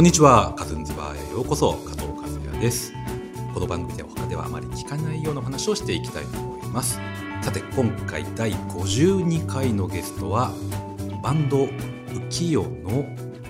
[0.00, 2.94] こんにちはカズンズバーへようこそ加藤和也です。
[3.52, 6.98] この番組では他ではあまり聞かないような話をしていきたいと思います。
[7.42, 10.52] さて今回第52回のゲストは
[11.22, 13.04] バンド浮世の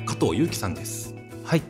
[0.05, 1.15] 加藤祐樹さんです。
[1.45, 1.63] はい、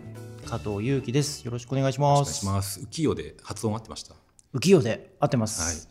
[0.46, 1.44] 加藤祐樹です。
[1.44, 2.32] よろしくお願いしお願います。
[2.32, 2.80] します。
[2.80, 4.14] 浮世で発音合ってました？
[4.54, 5.48] 浮世で合ってまはい。
[5.50, 5.90] す。、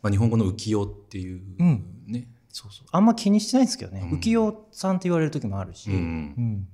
[0.00, 1.84] まあ、日本語の浮世っていううん。
[2.06, 2.86] ね、そうそう。
[2.92, 4.08] あんま気にしてないんですけどね。
[4.12, 4.18] うん。
[4.20, 5.96] 浮世さんって言われる時もあるし、うん。
[5.96, 5.98] う
[6.40, 6.68] ん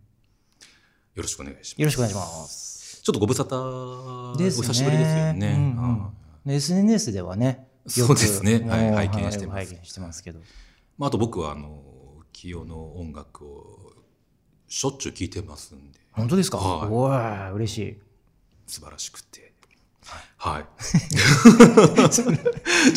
[1.15, 1.81] よろしくお願いします。
[1.81, 3.01] よろしくお願いします。
[3.03, 4.67] ちょっとご無沙汰ですね。
[4.67, 8.65] お久しぶりですよね、うんうんはいで SNS ではね、よそうですね。
[8.69, 9.67] はい拝見してます。
[9.67, 10.41] 拝見してますけど。
[10.99, 11.83] まあ、あと僕はあの
[12.35, 13.93] 浮世の音楽を
[14.69, 16.01] しょっちゅう聴いてますんで。
[16.13, 16.89] 本当ですか、はい。
[16.91, 17.99] おー嬉しい。
[18.67, 19.55] 素晴らしくて。
[20.37, 20.65] はい。
[22.11, 22.29] ちょっ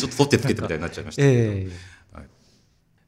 [0.00, 1.68] と取ってつけてみたいになっちゃいましたけど、え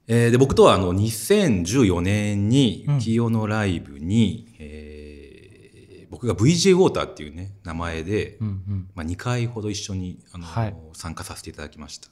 [0.07, 0.29] え。
[0.29, 2.97] ーで僕とはあの2014年にうん。
[2.99, 4.90] 浮世のライブに、えー
[6.21, 8.91] 僕が VJ ウォーターっていうね名前で、えうんうん。
[8.95, 10.77] まあ、2回ほど一緒にあの、はい。
[10.93, 12.09] 参加させていただきました、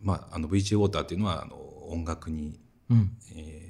[0.00, 1.56] まあ、あの VJ ウォーターっていうのはあの
[1.90, 2.58] 音楽に、
[2.90, 2.96] うん。
[2.96, 3.68] うんえー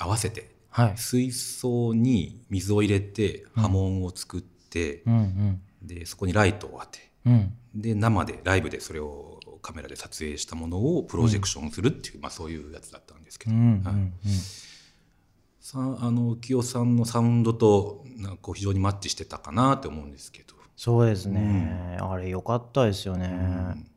[0.00, 0.92] 合わせてはい。
[0.96, 5.62] 水槽に水を入れて波紋を作って、うんうん。
[5.82, 7.52] でそこにライトを当てうん。
[7.74, 13.94] で生でライブでそれをカメラで撮影したものをプロジェクションするっていう、まあ、そういうやつだったんですけど、うんうんはい。
[13.94, 14.12] うん
[15.60, 23.26] さあの浮世さんのサウンドとなんかこう非常にマッチしてたかなって思うんですけど、そうですね、あれ良かったですよね。
[23.26, 23.34] う
[23.78, 23.90] ん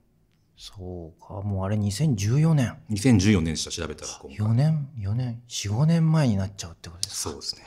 [0.63, 2.77] そうか、もうあれ2014年。
[2.91, 7.31] 2014年でした調べたら今回4年 ?4 年 ?4、5年前になっちゃうってことですか？
[7.31, 7.63] そうですね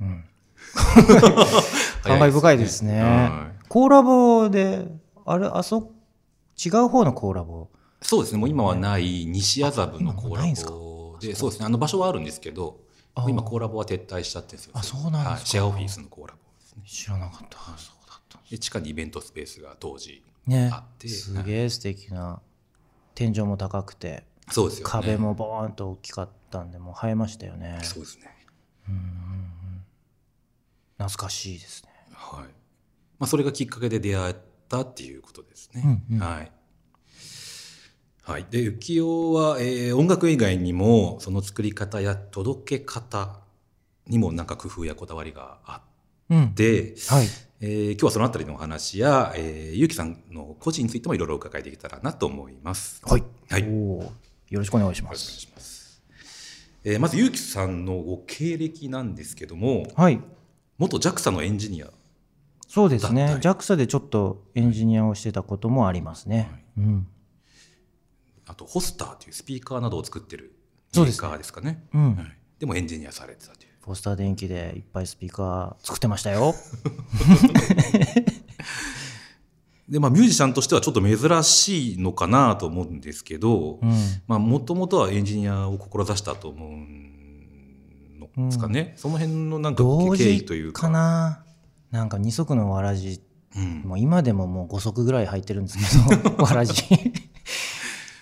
[0.00, 0.24] うん。
[0.74, 1.04] 早
[2.18, 3.02] 感慨深いですね。
[3.02, 4.86] はコラボで、
[5.26, 5.92] あれ、あそ、
[6.64, 7.68] 違う方のコラボ？
[8.00, 10.54] そうですねもう今はない西麻布のコーラ今
[11.20, 11.66] でそうですね。
[11.66, 12.80] あの場所はあるんですけど
[13.28, 14.72] 今コーラボは撤退しちゃってるんですよ。
[14.74, 15.30] あそうなんですか。
[15.30, 16.82] はい、シェアオフィスのコーラボですね。
[16.86, 17.58] 知らなかった。
[17.78, 18.38] そうだった。
[18.50, 20.70] で地下にイベントスペースが当時ね。
[20.72, 22.40] あってすげえ素敵な、
[23.14, 24.90] 天井も高くて、そうですよね。
[24.90, 27.78] 壁もボーンと大きかったんで、もう映えましたよね。
[27.82, 28.30] そうですね。
[30.98, 31.90] 懐かしいですね。
[32.12, 32.44] はい。
[33.18, 34.34] まあそれがきっかけで出会っ
[34.68, 36.22] たっていうことですね、うんうん。
[36.22, 36.52] はい
[38.26, 43.40] はい、で浮世は、えー音楽以外にもその作り方や届け方
[44.06, 45.82] にもなんか工夫やこだわりがあ
[46.30, 46.54] うんっ。
[46.54, 47.26] て、はい。
[47.60, 53.02] えー今日はそのあたりのお話や、えー、ゆうきさんの個人についてもいろいろお伺いできたらなと思います。
[53.04, 53.24] はい。
[53.50, 54.10] はいよ
[54.60, 55.20] ろしくお願いします。
[55.20, 56.02] します。
[56.82, 60.18] えーまずゆうきさんのご経歴なんですけどもはい。
[60.78, 61.90] 元 JAXA のエンジニア
[62.66, 66.64] そうですね JAXA でちょっとエンジニアをしてたこともありますね。
[66.78, 67.06] うん。
[68.46, 70.52] あとホスターというスピーカーなどを作ってるメー
[70.96, 71.84] そうですねカーですかね。
[71.94, 73.72] うんはい、でもエンジニアされてたという。
[73.82, 76.54] ポスター電気でいっぱいスピーカー作ってましたよ。
[79.88, 83.78] でまあミュージシャンとしてはちょっと珍しいのかなと思うんですけど
[84.26, 87.14] もともとはエンジニアを志したと思うん
[88.46, 90.82] ですかね、その辺のなんか同経緯時というか。
[90.82, 91.44] かな。
[91.92, 93.20] なんか二足のわらじ、
[93.56, 95.78] うんもう今でももう5足ぐらい入ってるんです
[96.08, 96.74] けど、 わらじ。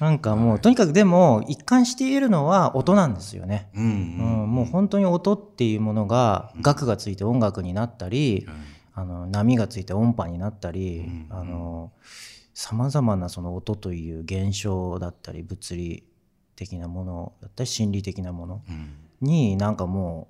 [0.03, 3.71] なんかもう、とにかくでも一貫しているのは音なんですよね。
[3.73, 8.57] うんうん、もう本当に音っていうものが楽がついて音楽になったり、はい。
[8.95, 11.93] あの波がついて音波になったりうんあの
[12.53, 16.05] さまざまなその音という現象だったり物理
[16.57, 18.97] 的なものだったり心理的なものうん。
[19.23, 20.29] になんかも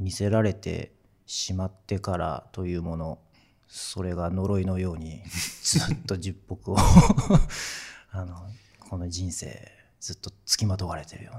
[0.00, 0.92] う見せられて
[1.26, 3.18] しまってからというもの
[3.66, 5.22] それが呪いのように
[5.62, 6.76] ずっと十北を
[8.12, 8.46] あの
[8.88, 11.34] この人生ずっと付きまとわれてるよう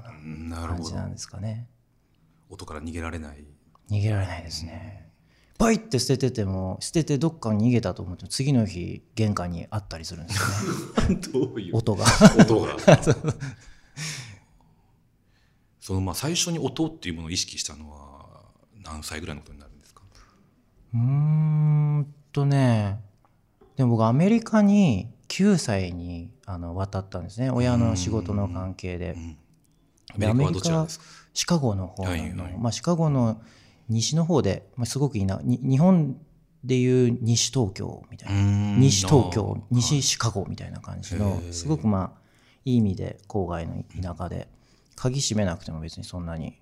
[0.50, 1.66] な感じなんですかね。
[2.48, 3.44] 音から逃げられない。
[3.90, 5.08] 逃げられないですね。
[5.58, 10.40] バイって捨ててても捨ててどっかに逃げたと思っても次の日玄関にあったりするんです
[11.02, 11.16] よね。
[11.32, 11.76] どういう？
[11.76, 12.04] 音が。
[12.38, 12.76] 音が。
[15.80, 18.42] そのまあ最初に音っていうものを意識したのは
[18.82, 20.02] 何歳ぐらいのことになるんですか？
[20.94, 23.00] うーんとね
[23.76, 27.50] でも僕アメリカに9歳にあの渡ったんですね。
[27.50, 29.14] 親の仕事の関係で。
[30.18, 30.28] うん。
[30.30, 30.88] アメリカは
[31.32, 32.32] シカゴの方の、はいはい。
[32.58, 33.40] まあ、シカゴの
[33.88, 35.40] 西の方で、まあ、すごくいいな。
[35.42, 36.16] に日本
[36.64, 38.76] でいう西東京みたいな。
[38.78, 42.20] 西東京西シカゴみたいな感じのすごくまあ
[42.64, 44.48] いい意味で郊外の田舎で。
[44.96, 46.60] 鍵閉めなくても別にそんなに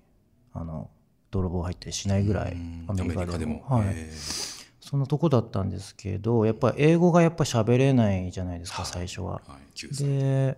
[0.53, 0.89] あの
[1.29, 2.55] 泥棒入ったりしないぐらい
[2.87, 3.65] アメリカでも。
[3.67, 4.58] はい
[4.89, 9.33] そんなとこだったんですけどやっぱり英語がやっぱ喋れないじゃないですか最初は。
[9.33, 9.77] はい。
[9.77, 10.03] 9歳。
[10.07, 10.57] で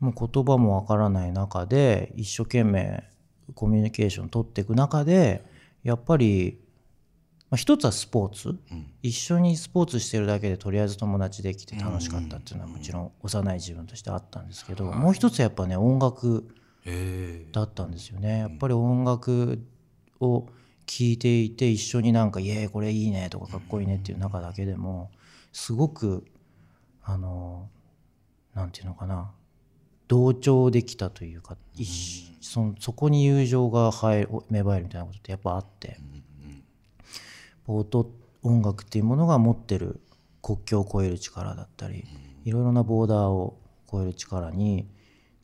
[0.00, 3.04] もう言葉もわからない中で一生懸命
[3.54, 5.44] コミュニケーション取っていく中で
[5.84, 6.58] やっぱり、
[7.48, 8.58] まあ、一つはスポーツ、
[9.02, 16.44] 一緒にスポーツしてるだけでとりあえず友達できて楽しかったっていうのはもちろん幼い自分としてあったんですけど、もう一つはやっぱね音楽
[17.52, 18.38] だったんですよね。
[18.38, 19.62] やっぱり音楽
[20.18, 20.48] を
[20.90, 25.12] 聴いていて一緒になんか「イエーイこれいいね」とか「かっこいいね」っていう中だけでも
[25.52, 26.26] すごく
[27.04, 27.70] あの
[28.54, 29.30] なんていうのかな
[30.08, 33.92] 同調できたというか一そのそこに友情が
[34.50, 36.00] 芽生えるみたいなことってやっぱあって
[37.68, 38.10] 音
[38.42, 40.00] 音楽っていうものが持ってる
[40.42, 42.04] 国境を越える力だったり
[42.44, 44.88] いろいろなボーダーを越える力に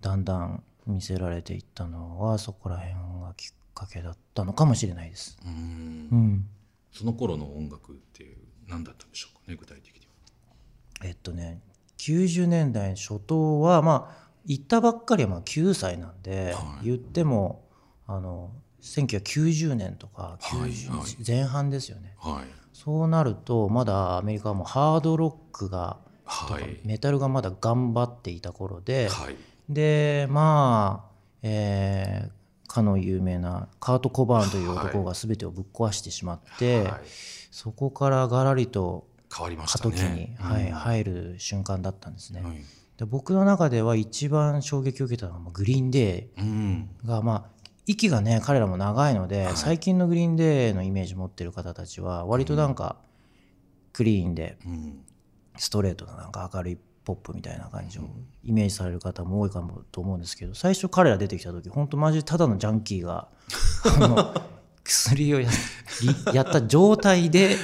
[0.01, 5.39] だんだん見せられていったのはそこら辺がきっかけだったのかもしれないです。
[5.45, 6.09] うん。
[6.11, 6.49] うん、
[6.93, 10.13] その頃の音楽って何だったんでしょうかね具体的には。
[11.05, 11.61] えっとね
[11.99, 16.87] 90年代初頭はまあ行ったばっかりはまあ9歳なんで、はい。
[16.87, 17.69] 言っても
[18.07, 18.51] あの
[18.81, 21.17] 1990年とかはい90はい。
[21.27, 22.45] 前半ですよね、はい。
[22.73, 26.81] そうなるとまだアメリカはもうハードロックがはい。
[26.85, 29.37] メタルがまだ頑張っていた頃で、はい。
[29.69, 37.01] でまあ、えーかの有名なカート・コバーンという男が全てをぶっ壊してしまって、はい。
[37.51, 42.43] そこからがらりと変わりまし過渡期たねに、はいうん入る瞬間だったんですね。
[42.43, 42.57] はい。
[42.99, 46.91] で僕の中では一番衝撃を受けたのはまあグリーンデうん。
[47.05, 49.57] ーがまあ息がね彼らも長いので、はい。
[49.57, 52.97] 最近のグリーンデーのイメージ持ってる方たちは割となんか
[53.93, 55.01] クリーンでうん
[55.57, 58.03] ストレートななんか明るいポップみたいな感じを
[58.43, 63.29] イメージされる方も多いかもと思うんですけど最初彼ら出てきた時本当マジでただのジャンキーが
[64.83, 67.57] 薬をやった状態で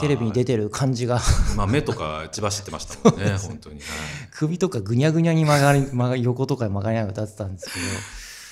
[0.00, 1.20] テレビに出てる感じが。
[1.56, 3.76] まあ目とか血走ってましたもんね 本当に。
[3.76, 3.84] はい。
[4.32, 7.86] 首とかぐにゃぐにゃに曲がり 曲がり横とかに曲がりながら歌ってたんですけど。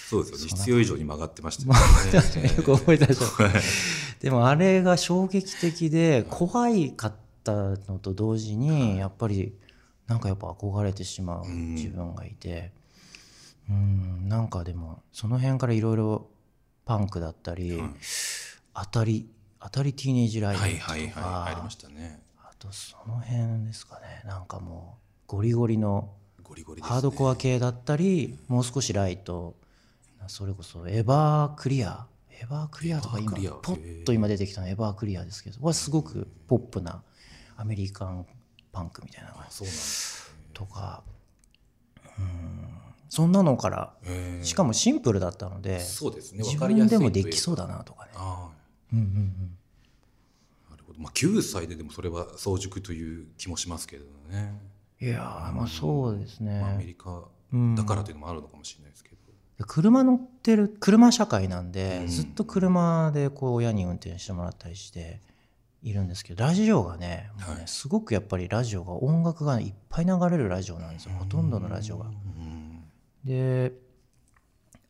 [0.08, 0.56] そうですよね。
[0.58, 2.56] 必要以上に曲がってましたよね。
[2.56, 3.48] よく覚えてらっしゃる。
[3.48, 3.62] はい。
[4.20, 9.52] でもあれが衝撃的で怖いかったのと同時にやっぱり
[10.12, 12.70] なんかやっぱ憧れてしまう自分がいて。
[13.70, 16.26] うんなんかでもその辺からいろいろ
[16.84, 17.80] パンクだったり
[18.74, 19.30] 当たり
[19.60, 21.10] 当たりティーネージライブとはいはいはい。
[21.10, 22.20] かありましたね。
[22.42, 24.22] あとその辺ですかね。
[24.26, 26.10] なんかもうゴリゴリの
[26.42, 26.94] ゴリゴリですね。
[26.94, 29.54] ハードコア系だったりもう少しライト
[30.26, 32.06] それこそエバークリア。
[32.30, 37.02] エバークリアとか今ポッと今出てきたのエバークリアですけどはすごくポップな
[37.56, 38.26] アメリカン
[38.72, 39.30] パンクみたいな。
[39.30, 39.76] のがそうなん
[40.54, 41.02] とか。
[42.18, 42.68] うん。
[43.08, 43.92] そんなのから
[44.40, 46.42] しかもシンプルだったのでそうですね。
[46.42, 48.12] 自分でもできそうだなとかね。
[48.14, 48.48] あ
[48.90, 49.58] うんうんうん。
[50.68, 50.98] あなるほど。
[50.98, 54.58] まあ9歳ででもそれは早熟という気もしますけれどね。
[54.98, 57.74] いやーまあそうですね、まあアメリカうん。
[57.74, 59.16] だからというのもあるのかもしれないですけど。
[59.66, 62.06] 車乗ってる車社会なんで、うん。
[62.06, 65.20] ずっと車でこう親に運転してもらったりして
[65.82, 67.68] いるんですけどラジオがねもうねはい。
[67.68, 71.12] すごくやっぱりラジオが音楽がいっぱい流れるラジオなんですよ。
[71.18, 72.06] ほとんどのラジオが。
[72.06, 72.84] うん。
[73.24, 73.72] で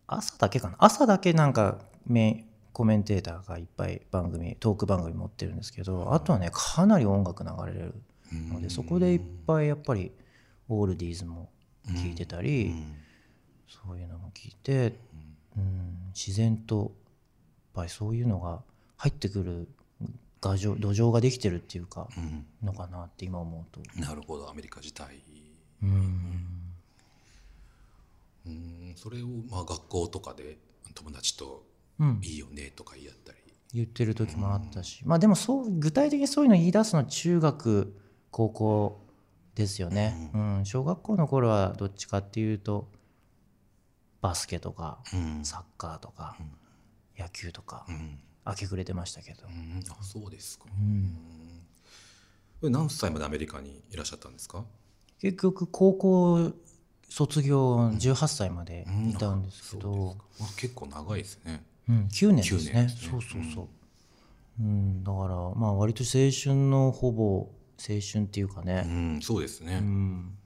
[0.07, 0.77] 朝だけかな。
[0.79, 7.95] 朝だけなんかメコメンテーターがいっぱい番組トーク番組持ってるんですけどあとはねかなり音楽流れる
[8.33, 10.13] のでそこでいっぱいやっぱり
[10.69, 11.51] オールディーズも
[11.87, 12.97] 聴いてたり、うん。
[13.87, 14.99] そういうのも聞いて、
[15.57, 16.89] うん、自然とやっ
[17.75, 18.63] ぱりそういうのが
[18.97, 19.69] 入ってくる
[20.43, 22.45] 土壌土壌ができてるっていうかうん。
[22.63, 23.81] のかなって今思うと。
[23.99, 25.23] なるほどアメリカ自体。
[25.83, 26.75] うん。
[28.47, 28.93] うん。
[28.97, 30.59] それをまあ学校とかで
[30.95, 31.65] 友達と
[31.99, 32.21] うん。
[32.23, 33.39] いいよねとか言い合ったり。
[33.73, 37.95] 言ってる時もあったし、まあでもそう具体的にそういうの言い出すのは中学
[38.31, 39.07] 高校
[39.55, 40.61] ですよね、うん。
[40.65, 42.91] 小学校の頃はどっちかっていうと
[44.21, 45.45] バスケとかうん。
[45.45, 46.37] サッカーとか
[47.17, 47.87] 野球とか。
[47.89, 49.83] うん明け暮れてましたけど、うん。
[49.91, 50.67] あそうですか。
[52.63, 52.73] うん。
[52.73, 54.65] 何歳までアメリカにいらっしゃったんですか？
[55.21, 56.53] 結局高校
[57.09, 60.49] 卒業18歳までいたんですけど、そうですか。
[60.57, 61.65] あ結構長いですね。
[61.89, 62.89] うん、9年です9ねね。
[62.89, 63.69] そうそうそう、
[64.61, 65.03] うん。
[65.05, 67.49] だからまあ割と青春のほぼ青
[68.01, 69.21] 春っていうかうね、ん。
[69.21, 70.39] そうですね、うん、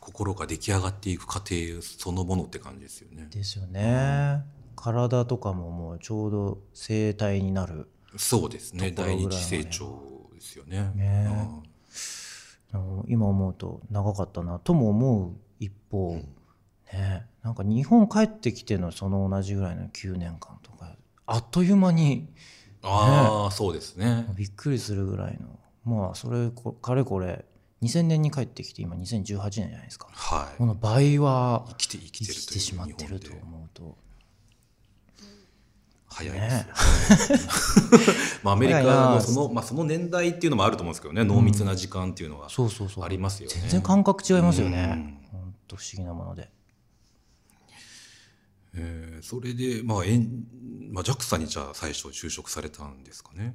[0.00, 3.28] 心が出来上がっていく過程そのものって感じですよね。
[3.30, 4.42] ですよね、
[4.74, 8.90] 体とかももうちょうど生体になるそうですね。
[8.90, 10.92] 第二次成長ですよね。
[10.94, 11.48] ね。
[12.74, 13.04] うん。
[13.08, 16.20] 今思うと長かったなとも思う一方、
[16.92, 17.26] ね。
[17.42, 20.94] なんか日本帰ってきてのその同じぐらいの9年間とか
[21.26, 22.28] あっという間に
[22.82, 24.26] ああ、そうですね。
[24.36, 25.58] びっくりするぐらいの。
[25.84, 27.44] まあそれこかれこれ
[27.82, 30.08] 2000年に帰ってきて今2018年じゃないですか。
[30.12, 30.58] はい。
[30.58, 33.96] この倍は生きて生きてるしまってると思うと
[36.12, 38.14] 早いですよ、
[38.44, 41.24] まあ、アメリカのその,、まあ、その年代っていうのもあると思うんですけどね。
[41.24, 43.56] 濃密な時間っていうのはありますよね。
[43.60, 45.18] 全然感覚違いますよね。
[45.32, 45.40] うん。
[45.40, 46.50] 本当不思議なもので。
[48.74, 50.44] えーそれで、まあえん
[50.90, 53.54] まあ、JAXA にじゃあ最初就職されたんですかね。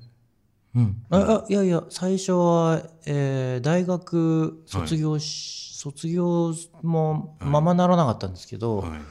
[0.76, 9.02] うん、ああいやいや最初は、えー大学卒業し、卒業もままならなかったんですけど、はい、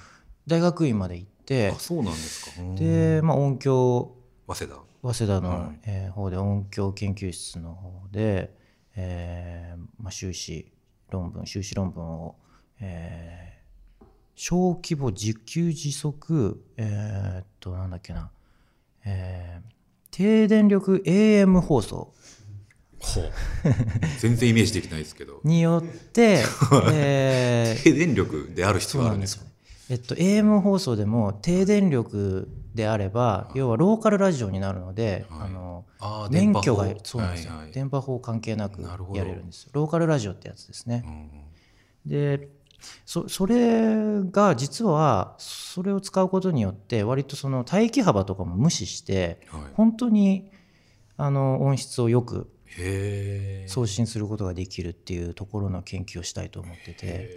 [0.47, 1.36] 大学院まで行って
[1.75, 2.63] あそうなんですか。
[2.63, 4.15] うんで、まあ、音響
[4.49, 4.81] 早稲田。
[5.03, 8.53] 早稲田の、はいえー方で音響研究室の方で、
[8.97, 10.73] えーまあ、修士
[11.11, 12.37] 論文修士論文を、
[12.81, 13.57] えー
[14.39, 18.31] 小規模自給自足えーっとなんだっけな、
[19.05, 19.71] えー
[20.11, 22.13] 低電力 AM 放送
[22.99, 23.25] ほう
[24.19, 25.41] 全然イメージできないですけど。
[25.45, 26.43] によって、
[26.93, 29.45] えー低電力である必要があるんですか？
[29.89, 35.49] えっと、AM 放送でも低電力であれば要はローカルラジオになるので、はい。
[35.49, 35.85] あの
[36.31, 37.01] 免許が電波法。
[37.05, 37.73] そうなんですよ、はいはい。
[37.73, 39.71] 電波法関係なくやれるんですよ。
[39.73, 41.05] ローカルラジオってやつですね。
[41.07, 42.49] う、んで
[43.05, 50.51] そそれが実はそれを使うことによって割とその帯域幅とかも無視してはい、本当に
[51.17, 52.51] あの音質をよく。
[53.69, 57.31] 送信することができるっていうところの研究をしたいと思ってて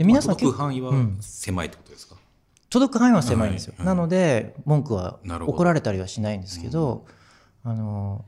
[0.00, 1.18] 皆さんまあ届く範囲はうん。
[1.20, 2.16] 狭いってことですか？
[2.70, 3.86] 届く範囲は狭いんですよ、はい。
[3.86, 7.06] なので文句は怒られたりはしないんですけど
[7.62, 8.24] あの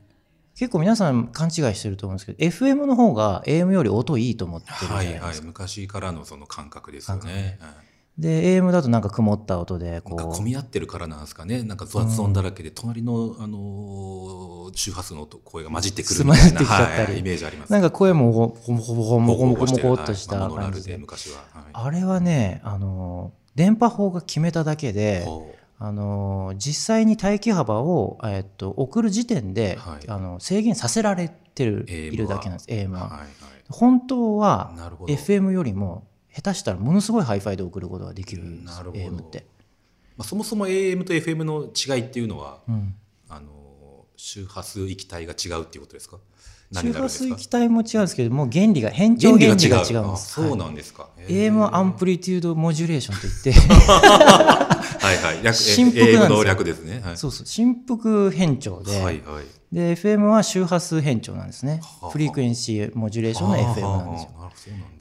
[0.55, 7.59] 結構皆さん勘違いしてると思うんですけど FM の方が AM より音いいと思ってるじゃなはいいはいですか、昔からのその感覚ですよね。
[7.61, 7.86] はい
[8.19, 11.63] で AM だとなんか曇った音でこ混み合ってるからなんですかね。
[11.63, 17.71] なんか雑音だらけで、隣の、あのー周波数の音声が混じってくるみたいな、はいイメージあります。
[17.71, 21.39] うなんか声もほほぼほぼほぼもこもこもこっとした感じで昔は。
[21.53, 33.01] はいあれはねあの電波法が決めただけでほうあの実際に帯域幅を、えっと、送る時点で、はいあの制限させられてるいるだけなんです AM は。
[33.01, 33.29] はいはい
[33.69, 34.73] 本当は
[35.09, 39.03] FM よりも下手したらものすごいハイファイで送ることができるんですなるほど。
[39.03, 39.47] AM って。
[40.17, 42.95] まあ、そもそも AM と FM の違いっていうのは、うん。
[43.29, 46.19] あの周波数域帯が違うっていうことですか？
[46.19, 46.23] 何
[46.73, 50.07] 周波数域帯も違うんですけどもう原理が変調原理が違う。
[50.07, 50.33] んあです。
[50.33, 53.53] そうなはいんですか、AM は amplitude modulation といって。
[53.53, 55.43] はいはい。
[55.43, 57.01] 略振幅なんです略ですね。
[57.05, 57.17] はい。
[57.17, 57.47] そうそう。
[57.47, 59.45] 振幅変調で,、はいはい。
[59.73, 61.81] で FM は周波数変調なんですね。
[62.01, 64.31] はあフリークエンシーモジュレーションの FM なんですよ。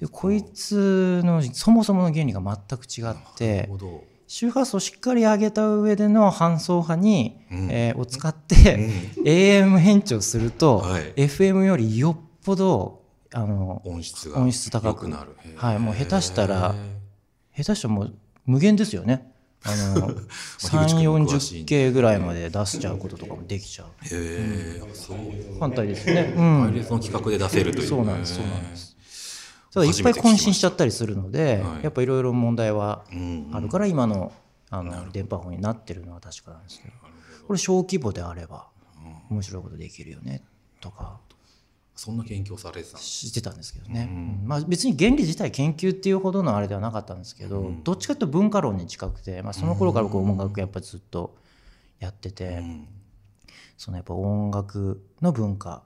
[0.01, 7.71] でこいつのそもそもの原理が全く違っなるてほど周波数をしっかり上げた上での半送波に、うん。
[7.71, 8.89] えーを使って、
[9.23, 11.13] AM 変調すると、はい。
[11.13, 13.03] FM よりよっぽど
[13.33, 15.35] あの音質が音質高くなる。
[15.55, 16.75] はいもう下手したら
[17.55, 18.13] 下手したらもう
[18.45, 19.31] 無限ですよね。
[19.63, 20.13] あの
[20.59, 23.87] 樋口君も詳しいんで 340K ぐらいまで出しちゃうこととかもできちゃう。
[23.87, 25.17] へえそう
[25.59, 26.33] 反対ですね。
[26.37, 26.63] うん。
[26.65, 28.94] パイレーツの企画で出せるというそうなんですそうなんです
[29.75, 29.81] た。
[29.81, 31.83] だいっぱい渾身しちゃったりするので、はい。
[31.83, 34.33] やっぱいろいろ問題はうんあるから今の
[34.71, 36.93] あの電波法になってるのは確かなんですけど。
[37.45, 38.67] これ小規模であれば
[39.29, 40.41] 面白いことできるよね
[40.81, 41.19] とか。
[41.95, 44.13] そんな研究をされてたんですしてたんですけどね、う
[44.43, 44.47] ん。
[44.47, 51.37] まあ、別に原理自体研究っていうほどのあれではなかったんですけど、どっちかというと文化論に近くて、まあ、その頃から僕音楽やっぱずっと
[51.99, 52.87] やってて、うん。
[53.77, 55.83] そのやっぱ音楽の文化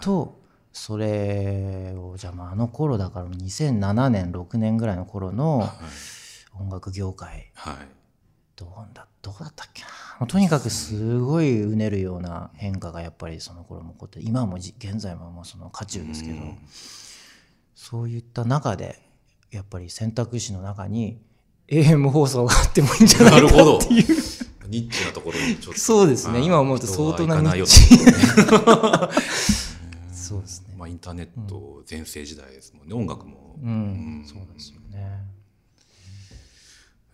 [0.00, 0.40] と
[0.78, 5.68] それをじゃあまああの頃だから2007年6年ぐらいの頃の
[6.58, 7.50] 音楽業界。
[7.54, 7.76] はい。
[8.56, 9.82] どうだどうだったっけ
[10.20, 10.26] な？
[10.26, 16.36] とにかくすごいうねるような変化がやっぱりその頃も起こって今もじ現在ももうその渦中ですけど
[17.74, 19.00] そういった中で
[19.50, 21.20] やっぱり選択肢の中に
[21.68, 23.50] AM 放送があってもいいんじゃなないかっ
[23.86, 24.06] ていう。
[24.68, 25.80] ニッチなところにちょっと。
[25.80, 26.40] そうですね。
[26.40, 27.96] 今思うと相当なニッチ。
[27.96, 28.12] ね
[30.28, 30.74] そうですね。
[30.76, 32.94] まあインターネット全盛時代ですもんね。
[32.94, 33.58] 音楽も。
[33.62, 35.24] うん、そうですよね。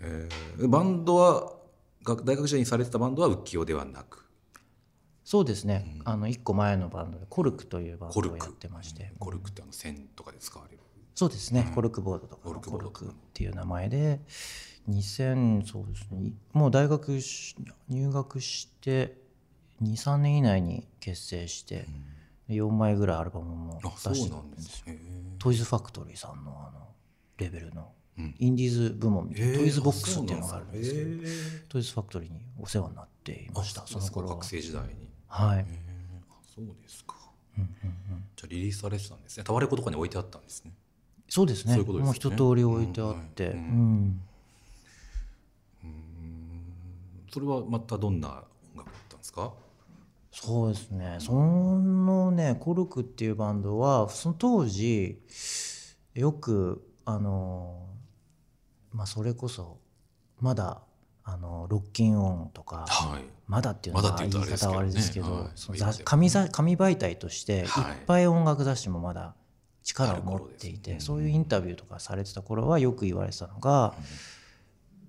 [0.01, 1.53] えーバンドは
[2.03, 4.25] が大学時代にされてたバンドは浮世ではなく？
[5.25, 9.13] そうですね、あの1個前のバンドでコルクというバンドをやってまして。
[9.19, 10.83] コルクってあの線とかで使われる。
[11.15, 14.21] そうですね、コルクボードとかコルクっていう名前で
[14.89, 16.33] 2000そうですね。
[16.53, 17.55] もう大学し
[17.89, 19.17] 入学して
[19.81, 21.87] 23年以内に結成して、
[22.49, 24.99] 4枚ぐらいアルバムも出してなんですね。
[25.39, 26.87] トイズファクトリーさんのあの
[27.39, 27.93] レベルの。
[28.19, 28.35] うん。
[28.39, 29.59] インディーズ部門みたいな、へー。
[29.59, 31.23] トイズボックスっていうのがあるんですけど
[31.69, 34.29] トイズファクトリーにお世話になっていましたーその頃。
[34.29, 35.09] は学生時代に。
[35.27, 35.67] はい、
[36.55, 37.17] そうですか。
[37.57, 37.67] じゃ
[38.45, 39.45] あリリースされてたんですね。
[39.45, 40.73] タワレコとかに置いてあったんですね。
[41.29, 41.77] そうですね。
[41.77, 41.83] ね。
[41.83, 44.21] もう一通り置いてあって、うんはいうん。
[47.33, 49.53] それはまたどんな音楽だったんですか？
[50.35, 51.17] そうですね。
[51.21, 55.23] そのねコルクっていうバンドはその当時
[56.15, 57.87] よくあの
[58.93, 59.79] まあそれこそ
[60.41, 60.83] まだ
[61.23, 63.23] あのロッキンオンとか、はい。
[63.47, 65.33] まだっていうのは言い方はあれですけど、ね。
[65.33, 65.49] はい。
[65.55, 67.63] その紙媒体としてい。
[67.63, 69.35] っはいぱい音楽雑誌もまだ
[69.85, 73.95] 力を持っていて、ねそういうインタビューとかされてた頃はよく言われてたのが、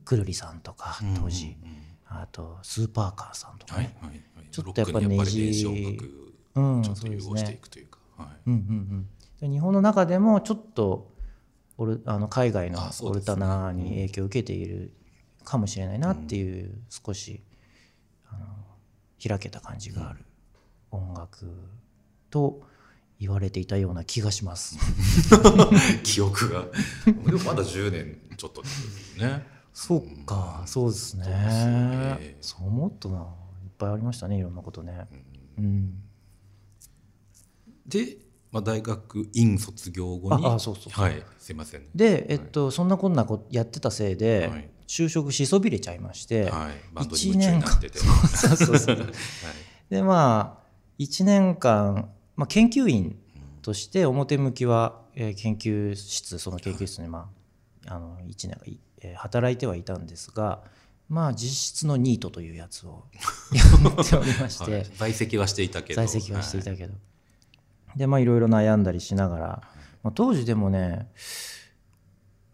[0.05, 1.85] くるりさんとか当時、うんうんうん
[2.21, 4.47] あとスーパーカーさんとかね、はいはいはい。
[4.51, 8.27] ちょっとやっぱりねじ電子音楽うんちょっと融合していくというか、はい。
[8.47, 9.09] うんうんうん。
[9.41, 11.11] で日本の中でもちょっと
[11.77, 14.93] オルあの海外のオルタナに影響を受けている
[15.43, 17.43] かもしれないなっていう少し
[18.29, 18.45] あの
[19.21, 20.19] 開けた感じがある。
[20.91, 21.51] 音楽
[22.29, 22.61] と
[23.19, 24.77] 言われていたような気がします。
[26.03, 26.65] 記憶が。
[27.05, 28.63] でもまだ10年ちょっと
[29.21, 32.37] ねそうか、そうですね。
[32.39, 33.17] そう思ったな。
[33.17, 33.25] いっ
[33.77, 35.05] ぱいありましたね、いろんなことね。
[35.57, 36.01] うん。
[37.85, 38.17] で、
[38.53, 41.83] まあ、大学院卒業後にああそうそうはいすいません。
[41.93, 44.69] で、えっと、そんなこんなこやってたせいで、はい。
[44.87, 46.73] 就職しそびれちゃいまして、はい。
[46.93, 47.71] バンドに1夢中に年間。
[48.31, 48.95] そうそうそう。
[48.95, 49.07] はい。
[49.89, 50.67] でまあ
[50.99, 53.19] 1年間、まあ、研究員
[53.61, 57.29] として表向きは、えー研究室その研究室に、ま
[57.87, 58.77] あ、あの1年、えー
[59.15, 60.63] 働いてはいたんですが
[61.07, 63.03] まあ実質のニートというやつを
[63.53, 63.61] や
[64.01, 64.85] っておりまして、はい。
[64.95, 66.01] 在籍はしていたけど。
[66.01, 66.93] 在籍はしていたけど、
[67.95, 69.45] でまあいろいろ悩んだりしながら、
[70.01, 71.11] まあ、当時でもね、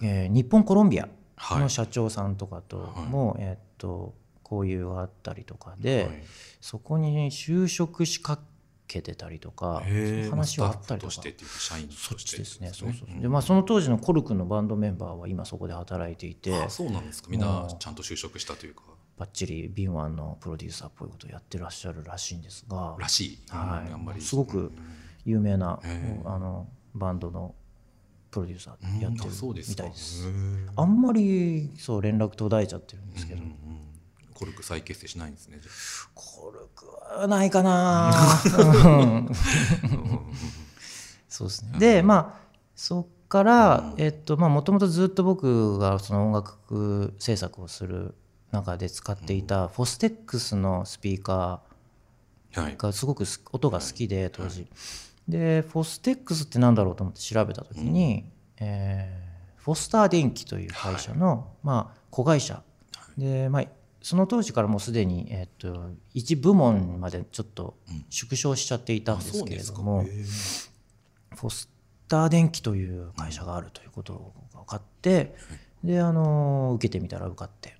[0.01, 1.59] えー日本コロンビアはい。
[1.61, 2.77] の社長さんとかと
[3.09, 6.23] も、えーっと交流があったりとかで、はい。
[6.59, 8.37] そこに就職しか
[8.91, 9.81] けてたりとか
[10.29, 11.13] 話はあったりとか。
[11.13, 11.23] そっ
[12.17, 12.71] ちですね。
[12.73, 17.29] そうそうそう、んでまあその当時のコルクのバンドメンバーは今そこで働いていてあそうなんですか。
[17.29, 18.83] みんなちゃんと就職したというか。
[19.17, 22.95] ばっちり敏腕のプロデューサーっぽいことをやってらっしゃるらしいんですが。
[22.99, 23.91] らしい、はい。
[23.93, 24.21] あんまり。
[24.21, 24.71] すごく
[25.25, 25.79] 有名な
[26.25, 27.53] あのバンドの
[28.31, 29.29] プロデューサうんーやってる
[29.67, 30.25] みたいです。
[30.75, 33.43] あんまりそう連絡途絶えちゃってるんですけど、
[34.41, 35.59] コルク再結成しないんですね
[36.15, 38.11] コルクはないかな。
[41.29, 41.77] そうですね。
[41.77, 42.41] でまあ
[42.75, 48.15] そっからえっとまあもともとずっと僕がその音楽制作をする
[48.51, 52.75] 中で使っていたフォステックスのスピーカーはい。
[52.79, 54.65] がすごくす音が好きで当時、
[55.27, 58.25] でフォステックスってなんだろうと思って調べた時に、
[58.57, 62.63] えーフォスター電機という会社の、まあ、子会社。
[63.15, 63.65] で、まあ、
[64.01, 67.75] その当時からもうすでに、えー、と一部門までちょっと
[68.09, 70.71] 縮小しちゃっていたんですけれども、うですか。
[71.35, 71.69] へフォス
[72.07, 75.35] ター電機という会社があるということが分かって、
[75.83, 77.75] であの受けてみたら受かって。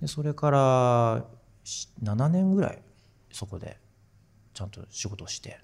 [0.00, 1.24] でそれから
[1.64, 2.82] し7年ぐらい
[3.30, 3.76] そこで
[4.54, 5.58] ちゃんと仕事をして。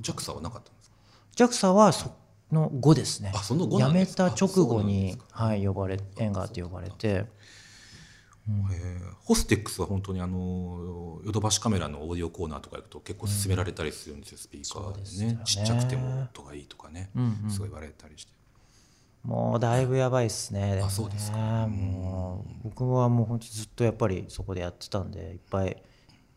[0.00, 0.96] JAXA はなかったんですか
[1.36, 2.10] ？JAXA はそ
[2.52, 3.32] の後ですね。
[3.48, 7.24] 辞めた直後にはい呼ばれ縁があって呼ばれて
[8.48, 15.32] へえホステックスは本当にあのヨドバシカメラのオーディオコーナーとか行くと結構勧められたりするんですよ、スピーカーでね。
[15.34, 15.40] ね。
[15.44, 17.40] ちっちゃくても音がいいとかね、うん。
[17.44, 18.32] うんすごい言われたりして。
[19.24, 20.76] もうだいぶやばいっすね。
[20.76, 21.38] ねあそうですか。
[21.66, 25.82] もう僕はもう本当ずっとやっぱりそこでやってたんでいっぱい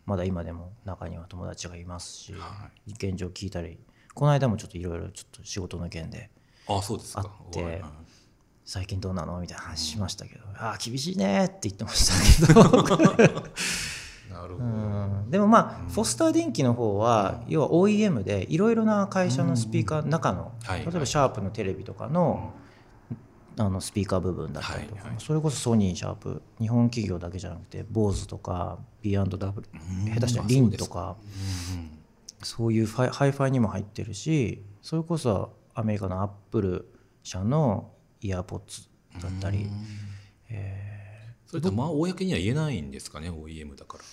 [0.07, 3.77] まだ今でも中には友達がいますし、は現状聞いたり
[4.15, 6.31] この間もちょっといろいろちょっと仕事の件で
[6.67, 7.21] あそうですか。
[7.21, 7.81] あって
[8.69, 9.39] 最近どうなの？
[9.39, 12.61] みたいな話しましたけど、ああ厳しいねって言ってましたけど。
[14.31, 15.31] なるほど、うん。
[15.31, 20.81] でもまあフォスター電機の方は要は OEM でいろいろな会社のスピーカー中のはい。
[20.81, 22.53] 例えばシャープのテレビとかの
[23.57, 25.01] あのスピーカー部分だったりとか。
[25.17, 26.43] それこそソニーシャープ。
[26.59, 31.17] 日本企業だけじゃなくて BOSE とか B&W 下手したら LINN とか。
[31.71, 31.89] うんうん
[32.41, 36.89] そういうファイハイファイにも入ってるしそれこそアメリカのアップル
[37.21, 37.91] 社の
[38.21, 38.81] EarPods
[39.21, 39.69] だったり
[41.45, 44.03] それってまあ公には言えないんですかね？OEM だから。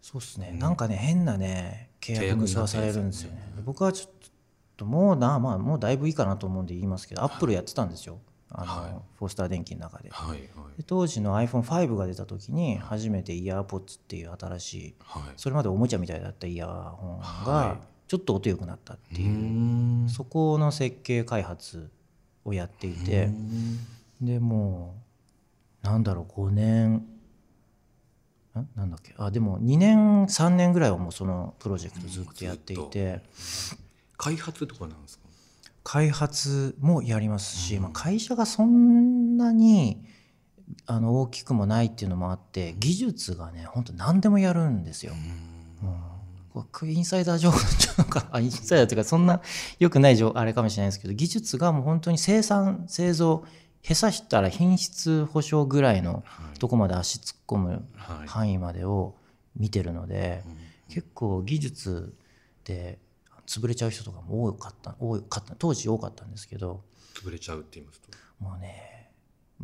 [0.00, 3.52] そうですね、なんかね変なね契約結ばされるんですよね。
[3.56, 4.12] で僕はちょっ
[4.76, 8.20] ともうなまあもうだいぶいいかなと思うんで言いますけどアップルやってたんですよ。
[8.50, 8.92] あの、はい。
[9.18, 10.10] フォスター電機の中で。
[10.10, 10.38] はいはい。
[10.76, 15.22] で当時の iPhone5 が出た時に初めてイヤーポッツっていう新しいはい。
[15.36, 20.06] それまでおもちゃみたいだったイヤホンはがちょっと音良くなったっていう、ん。
[20.08, 21.90] そこの設計開発
[22.44, 23.30] をやっていて、
[24.20, 24.94] でも
[25.82, 29.14] うなんだろう5年んなんだっけ？
[29.18, 33.22] あでも2年3年ぐらいはもうそのプロジェクトずっとやっていて。
[34.16, 35.24] 開発とかなんですか？
[35.82, 40.02] 開発もやりますし、まあ、会社がそんなに
[40.86, 45.12] あの大きくもないっていうのもあって技術がね本当何でもやるんですよ。
[45.12, 45.53] うん
[46.54, 47.58] これインサイダー情報
[47.98, 49.40] なんかあインサイダーっていうかそんな
[49.78, 53.44] 良くない情あれかもしれないですけど技術がもう本当に生産製造
[53.82, 56.22] 下手したら品質保証ぐらいの
[56.58, 59.16] とこまで足突っ込むはい範囲までを
[59.56, 62.14] 見てるので、うん結構技術
[62.64, 62.98] で
[63.46, 66.82] 潰れちゃう人とかも多かった多かった当時多かったんですけど
[67.14, 69.03] 潰れちゃうって言いますともうね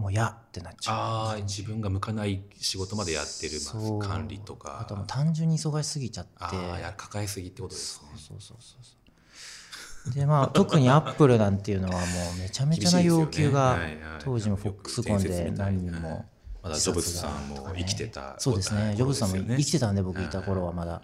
[0.01, 0.97] もう嫌ってなっちゃう。
[0.97, 4.81] ああ自分が向かない仕事までやってる、まあ、管理とか。
[4.81, 6.31] あともう単純に忙しすぎちゃって。
[6.41, 8.09] あ抱えすぎってことですね。
[8.17, 13.83] そうそうそうそうでまあ 特にアップルなんていうのはもうめちゃめちゃな要求が、ね。
[13.83, 14.21] はいはい。
[14.21, 16.25] 当時もフォックスコンで何人も
[16.63, 18.95] まだジョブズさんも生きてたそうですね。
[18.97, 21.03] ジョブズさんも生きてたんで僕はいいた頃はまだ。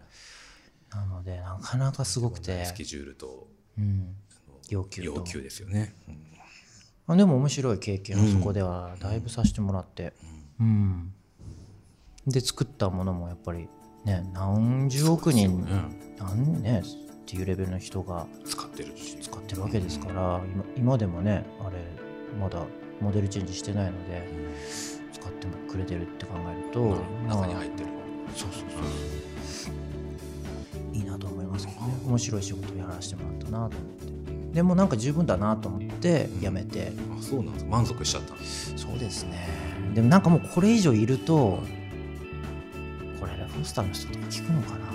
[0.90, 2.64] なのでなかなかすごくて。
[2.64, 4.16] スケジュールとうん。
[4.70, 5.06] 要求と。
[5.06, 6.26] 要求ですよね、うん
[7.09, 10.12] あでも面白い経験をそこではだいぶさせてもらって。
[10.61, 11.12] うん。
[12.27, 13.69] で作ったものもやっぱり
[14.05, 16.85] ね何十億人うん何ねっ
[17.25, 19.16] ていうレベルの人が使ってるし。
[19.21, 21.77] 使ってるわけですから今今でもねあれ
[22.40, 22.64] まだ
[23.01, 24.29] モデルチェンジしてないので
[25.12, 26.81] 使ってくれてるって考えると、
[27.29, 27.88] まあ中に入ってる。
[28.35, 28.62] そうそう
[29.45, 31.95] そういいなと思いますけどね。
[32.07, 33.95] 面白い仕事をやらせてもらったなと思って
[34.57, 38.35] でもなんか十分だなと思って辞めて、あそうなんです満足しちゃった。
[38.75, 39.47] そうですね。
[39.95, 41.59] でもなんかもうこれ以上いると
[43.21, 44.77] これフォスターの人とか聞くのかな？
[44.77, 44.92] わか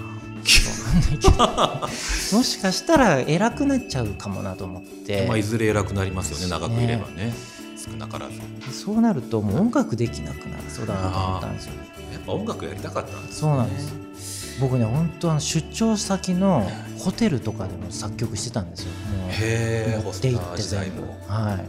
[0.98, 6.48] んないけどもしかしたら偉くなっちゃうかもなと思って、まあ、いずれ偉くなりますよね。
[6.50, 7.32] 長くいればね。
[7.78, 8.38] 少なからず。
[8.38, 11.74] やそうなるともう音楽できなくなりそうだなと思ったんですよ。
[12.22, 16.70] っぱ音楽やりたかったんですそうなんです僕ね本当あの出張先の
[17.00, 18.92] ホテルとかでも作曲してたんですよ。
[19.18, 21.02] もうへ持って行って全部。
[21.02, 21.20] も。
[21.28, 21.58] はい。
[21.58, 21.64] も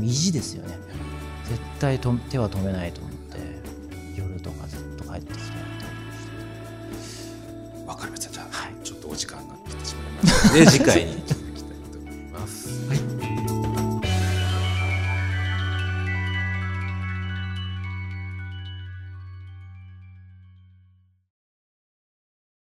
[0.00, 0.74] う意地ですよね。
[1.44, 3.38] 絶対と手は止めないと思って
[4.16, 5.44] 夜とかずっと帰ってきて
[7.86, 8.32] わかりました。
[8.32, 8.72] じゃあ、はい。
[8.82, 10.70] ちょっとお時間が来てしまいました。
[10.72, 11.19] 次回に